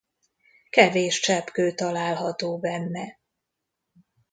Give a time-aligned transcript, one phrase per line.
[0.69, 3.19] Kevés cseppkő található benne.